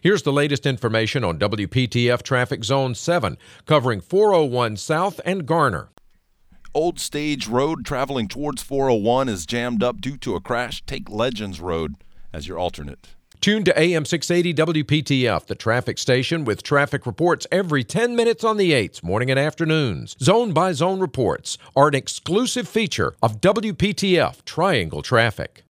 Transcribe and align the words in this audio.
Here's 0.00 0.22
the 0.22 0.32
latest 0.32 0.64
information 0.64 1.24
on 1.24 1.40
WPTF 1.40 2.22
Traffic 2.22 2.62
Zone 2.62 2.94
7, 2.94 3.36
covering 3.66 4.00
401 4.00 4.76
South 4.76 5.20
and 5.24 5.44
Garner. 5.44 5.88
Old 6.72 7.00
Stage 7.00 7.48
Road 7.48 7.84
traveling 7.84 8.28
towards 8.28 8.62
401 8.62 9.28
is 9.28 9.44
jammed 9.44 9.82
up 9.82 10.00
due 10.00 10.16
to 10.18 10.36
a 10.36 10.40
crash. 10.40 10.84
Take 10.86 11.10
Legends 11.10 11.60
Road 11.60 11.96
as 12.32 12.46
your 12.46 12.60
alternate. 12.60 13.08
Tune 13.40 13.64
to 13.64 13.76
AM 13.76 14.04
680 14.04 14.84
WPTF, 14.84 15.46
the 15.46 15.56
traffic 15.56 15.98
station 15.98 16.44
with 16.44 16.62
traffic 16.62 17.04
reports 17.04 17.48
every 17.50 17.82
10 17.82 18.14
minutes 18.14 18.44
on 18.44 18.56
the 18.56 18.70
8s, 18.70 19.02
morning 19.02 19.32
and 19.32 19.40
afternoons. 19.40 20.16
Zone 20.22 20.52
by 20.52 20.70
zone 20.74 21.00
reports 21.00 21.58
are 21.74 21.88
an 21.88 21.96
exclusive 21.96 22.68
feature 22.68 23.14
of 23.20 23.40
WPTF 23.40 24.44
Triangle 24.44 25.02
Traffic. 25.02 25.64